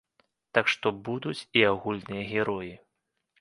[0.57, 2.73] Так што будуць і агульныя героі.